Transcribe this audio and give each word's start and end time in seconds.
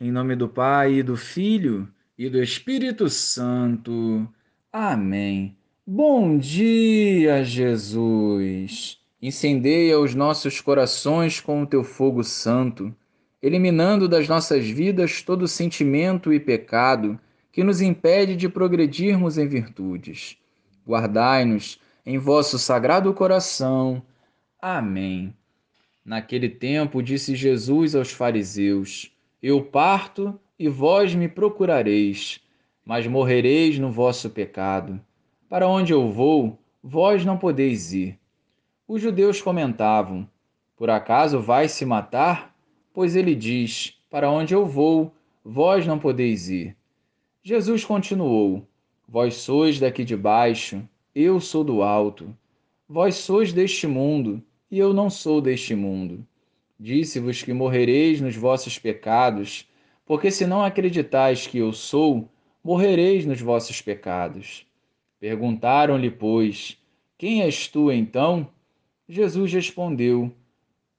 Em 0.00 0.12
nome 0.12 0.36
do 0.36 0.48
Pai, 0.48 0.94
e 0.94 1.02
do 1.02 1.16
Filho 1.16 1.88
e 2.16 2.30
do 2.30 2.40
Espírito 2.40 3.10
Santo. 3.10 4.28
Amém. 4.72 5.56
Bom 5.84 6.38
dia, 6.38 7.42
Jesus. 7.42 9.00
Incendeia 9.20 9.98
os 9.98 10.14
nossos 10.14 10.60
corações 10.60 11.40
com 11.40 11.62
o 11.62 11.66
teu 11.66 11.82
fogo 11.82 12.22
santo, 12.22 12.94
eliminando 13.42 14.08
das 14.08 14.28
nossas 14.28 14.70
vidas 14.70 15.20
todo 15.20 15.48
sentimento 15.48 16.32
e 16.32 16.38
pecado 16.38 17.18
que 17.50 17.64
nos 17.64 17.80
impede 17.80 18.36
de 18.36 18.48
progredirmos 18.48 19.36
em 19.36 19.48
virtudes. 19.48 20.36
Guardai-nos 20.86 21.80
em 22.06 22.18
vosso 22.18 22.56
sagrado 22.56 23.12
coração. 23.12 24.00
Amém. 24.62 25.34
Naquele 26.04 26.48
tempo, 26.48 27.02
disse 27.02 27.34
Jesus 27.34 27.96
aos 27.96 28.12
fariseus: 28.12 29.10
eu 29.42 29.64
parto 29.64 30.38
e 30.58 30.68
vós 30.68 31.14
me 31.14 31.28
procurareis, 31.28 32.40
mas 32.84 33.06
morrereis 33.06 33.78
no 33.78 33.90
vosso 33.90 34.30
pecado. 34.30 35.00
Para 35.48 35.68
onde 35.68 35.92
eu 35.92 36.10
vou, 36.10 36.58
vós 36.82 37.24
não 37.24 37.38
podeis 37.38 37.92
ir. 37.92 38.18
Os 38.86 39.00
judeus 39.00 39.40
comentavam: 39.40 40.28
Por 40.76 40.90
acaso 40.90 41.40
vai 41.40 41.68
se 41.68 41.84
matar? 41.84 42.54
Pois 42.92 43.14
ele 43.14 43.34
diz: 43.34 43.96
Para 44.10 44.30
onde 44.30 44.54
eu 44.54 44.66
vou, 44.66 45.14
vós 45.44 45.86
não 45.86 45.98
podeis 45.98 46.48
ir. 46.48 46.76
Jesus 47.42 47.84
continuou: 47.84 48.66
Vós 49.06 49.36
sois 49.36 49.78
daqui 49.78 50.04
de 50.04 50.16
baixo, 50.16 50.82
eu 51.14 51.40
sou 51.40 51.62
do 51.62 51.82
alto. 51.82 52.36
Vós 52.88 53.14
sois 53.14 53.52
deste 53.52 53.86
mundo, 53.86 54.42
e 54.70 54.78
eu 54.78 54.92
não 54.92 55.08
sou 55.08 55.40
deste 55.40 55.74
mundo. 55.74 56.26
Disse-vos 56.80 57.42
que 57.42 57.52
morrereis 57.52 58.20
nos 58.20 58.36
vossos 58.36 58.78
pecados, 58.78 59.66
porque 60.06 60.30
se 60.30 60.46
não 60.46 60.62
acreditais 60.64 61.44
que 61.44 61.58
eu 61.58 61.72
sou, 61.72 62.28
morrereis 62.62 63.26
nos 63.26 63.40
vossos 63.40 63.82
pecados. 63.82 64.64
Perguntaram-lhe, 65.18 66.08
pois, 66.08 66.78
quem 67.18 67.42
és 67.42 67.66
tu 67.66 67.90
então? 67.90 68.48
Jesus 69.08 69.52
respondeu: 69.52 70.30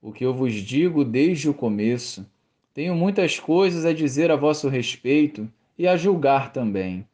O 0.02 0.12
que 0.12 0.26
eu 0.26 0.34
vos 0.34 0.54
digo 0.54 1.06
desde 1.06 1.48
o 1.48 1.54
começo. 1.54 2.30
Tenho 2.74 2.94
muitas 2.94 3.40
coisas 3.40 3.86
a 3.86 3.94
dizer 3.94 4.32
a 4.32 4.36
vosso 4.36 4.68
respeito 4.68 5.50
e 5.78 5.88
a 5.88 5.96
julgar 5.96 6.52
também. 6.52 7.08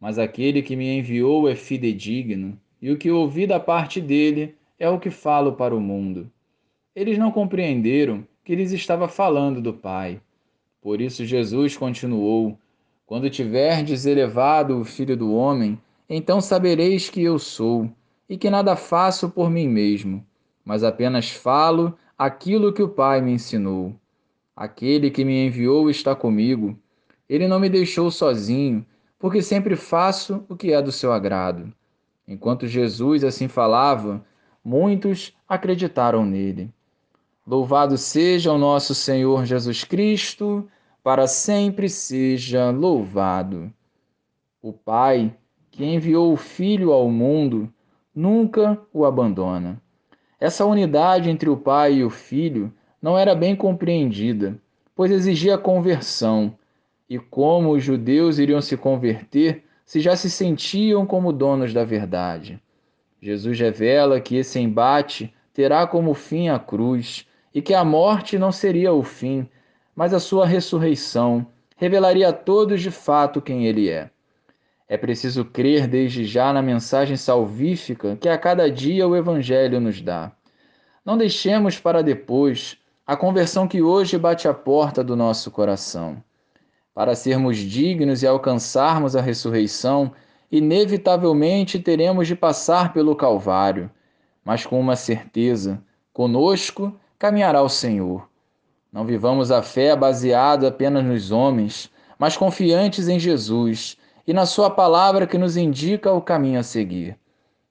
Mas 0.00 0.18
aquele 0.18 0.60
que 0.60 0.74
me 0.74 0.98
enviou 0.98 1.48
é 1.48 1.54
fidedigno, 1.54 2.58
e 2.82 2.90
o 2.90 2.96
que 2.98 3.12
ouvi 3.12 3.46
da 3.46 3.60
parte 3.60 4.00
dele 4.00 4.56
é 4.76 4.90
o 4.90 4.98
que 4.98 5.10
falo 5.10 5.52
para 5.52 5.74
o 5.74 5.80
mundo. 5.80 6.28
Eles 6.94 7.18
não 7.18 7.30
compreenderam 7.30 8.26
que 8.44 8.54
lhes 8.54 8.72
estava 8.72 9.08
falando 9.08 9.60
do 9.60 9.72
Pai. 9.72 10.20
Por 10.80 11.00
isso 11.00 11.24
Jesus 11.24 11.76
continuou: 11.76 12.58
Quando 13.06 13.30
tiverdes 13.30 14.06
elevado 14.06 14.80
o 14.80 14.84
Filho 14.84 15.16
do 15.16 15.34
Homem, 15.34 15.78
então 16.08 16.40
sabereis 16.40 17.10
que 17.10 17.22
eu 17.22 17.38
sou, 17.38 17.90
e 18.28 18.36
que 18.36 18.50
nada 18.50 18.76
faço 18.76 19.30
por 19.30 19.50
mim 19.50 19.68
mesmo, 19.68 20.24
mas 20.64 20.82
apenas 20.82 21.30
falo 21.30 21.96
aquilo 22.16 22.72
que 22.72 22.82
o 22.82 22.88
Pai 22.88 23.20
me 23.20 23.32
ensinou. 23.32 23.94
Aquele 24.56 25.10
que 25.10 25.24
me 25.24 25.46
enviou 25.46 25.88
está 25.88 26.16
comigo. 26.16 26.76
Ele 27.28 27.46
não 27.46 27.60
me 27.60 27.68
deixou 27.68 28.10
sozinho, 28.10 28.84
porque 29.18 29.40
sempre 29.40 29.76
faço 29.76 30.44
o 30.48 30.56
que 30.56 30.72
é 30.72 30.82
do 30.82 30.90
seu 30.90 31.12
agrado. 31.12 31.72
Enquanto 32.26 32.66
Jesus 32.66 33.24
assim 33.24 33.48
falava, 33.48 34.24
muitos 34.64 35.34
acreditaram 35.48 36.24
nele. 36.24 36.70
Louvado 37.48 37.96
seja 37.96 38.52
o 38.52 38.58
nosso 38.58 38.94
Senhor 38.94 39.46
Jesus 39.46 39.82
Cristo, 39.82 40.68
para 41.02 41.26
sempre 41.26 41.88
seja 41.88 42.70
louvado. 42.70 43.72
O 44.60 44.70
Pai, 44.70 45.34
que 45.70 45.82
enviou 45.82 46.30
o 46.30 46.36
Filho 46.36 46.92
ao 46.92 47.10
mundo, 47.10 47.72
nunca 48.14 48.78
o 48.92 49.06
abandona. 49.06 49.80
Essa 50.38 50.66
unidade 50.66 51.30
entre 51.30 51.48
o 51.48 51.56
Pai 51.56 51.94
e 51.94 52.04
o 52.04 52.10
Filho 52.10 52.70
não 53.00 53.16
era 53.16 53.34
bem 53.34 53.56
compreendida, 53.56 54.60
pois 54.94 55.10
exigia 55.10 55.56
conversão. 55.56 56.54
E 57.08 57.18
como 57.18 57.70
os 57.70 57.82
judeus 57.82 58.38
iriam 58.38 58.60
se 58.60 58.76
converter 58.76 59.64
se 59.86 60.00
já 60.00 60.14
se 60.14 60.28
sentiam 60.28 61.06
como 61.06 61.32
donos 61.32 61.72
da 61.72 61.82
verdade? 61.82 62.60
Jesus 63.22 63.58
revela 63.58 64.20
que 64.20 64.36
esse 64.36 64.60
embate 64.60 65.32
terá 65.54 65.86
como 65.86 66.12
fim 66.12 66.50
a 66.50 66.58
cruz 66.58 67.26
e 67.58 67.60
que 67.60 67.74
a 67.74 67.84
morte 67.84 68.38
não 68.38 68.52
seria 68.52 68.92
o 68.92 69.02
fim, 69.02 69.44
mas 69.92 70.14
a 70.14 70.20
sua 70.20 70.46
ressurreição 70.46 71.44
revelaria 71.76 72.28
a 72.28 72.32
todos 72.32 72.80
de 72.80 72.92
fato 72.92 73.42
quem 73.42 73.66
ele 73.66 73.88
é. 73.90 74.10
É 74.86 74.96
preciso 74.96 75.44
crer 75.44 75.88
desde 75.88 76.24
já 76.24 76.52
na 76.52 76.62
mensagem 76.62 77.16
salvífica 77.16 78.14
que 78.14 78.28
a 78.28 78.38
cada 78.38 78.70
dia 78.70 79.08
o 79.08 79.16
Evangelho 79.16 79.80
nos 79.80 80.00
dá. 80.00 80.30
Não 81.04 81.18
deixemos 81.18 81.80
para 81.80 82.00
depois 82.00 82.78
a 83.04 83.16
conversão 83.16 83.66
que 83.66 83.82
hoje 83.82 84.16
bate 84.16 84.46
à 84.46 84.54
porta 84.54 85.02
do 85.02 85.16
nosso 85.16 85.50
coração. 85.50 86.22
Para 86.94 87.16
sermos 87.16 87.56
dignos 87.56 88.22
e 88.22 88.26
alcançarmos 88.28 89.16
a 89.16 89.20
ressurreição, 89.20 90.12
inevitavelmente 90.48 91.80
teremos 91.80 92.28
de 92.28 92.36
passar 92.36 92.92
pelo 92.92 93.16
Calvário, 93.16 93.90
mas 94.44 94.64
com 94.64 94.78
uma 94.78 94.94
certeza: 94.94 95.82
conosco 96.12 96.96
caminhará 97.18 97.60
o 97.62 97.68
Senhor. 97.68 98.28
Não 98.92 99.04
vivamos 99.04 99.50
a 99.50 99.62
fé 99.62 99.96
baseada 99.96 100.68
apenas 100.68 101.04
nos 101.04 101.30
homens, 101.30 101.90
mas 102.18 102.36
confiantes 102.36 103.08
em 103.08 103.18
Jesus 103.18 103.96
e 104.26 104.32
na 104.32 104.46
Sua 104.46 104.70
palavra 104.70 105.26
que 105.26 105.36
nos 105.36 105.56
indica 105.56 106.12
o 106.12 106.22
caminho 106.22 106.60
a 106.60 106.62
seguir. 106.62 107.18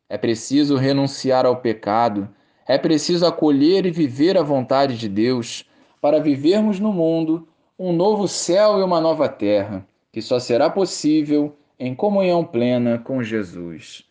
É 0.09 0.17
preciso 0.17 0.75
renunciar 0.75 1.45
ao 1.45 1.57
pecado, 1.57 2.29
é 2.67 2.77
preciso 2.77 3.25
acolher 3.25 3.85
e 3.85 3.91
viver 3.91 4.37
a 4.37 4.43
vontade 4.43 4.97
de 4.97 5.07
Deus 5.07 5.65
para 6.01 6.19
vivermos 6.19 6.79
no 6.79 6.91
mundo 6.91 7.47
um 7.79 7.93
novo 7.93 8.27
céu 8.27 8.79
e 8.79 8.83
uma 8.83 8.99
nova 8.99 9.29
terra, 9.29 9.85
que 10.11 10.21
só 10.21 10.39
será 10.39 10.69
possível 10.69 11.55
em 11.79 11.93
comunhão 11.93 12.43
plena 12.43 12.97
com 12.97 13.21
Jesus. 13.21 14.03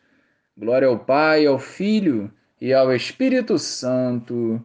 Glória 0.57 0.89
ao 0.89 0.99
Pai, 0.99 1.47
ao 1.47 1.59
Filho 1.59 2.31
e 2.61 2.73
ao 2.73 2.95
Espírito 2.95 3.59
Santo 3.59 4.65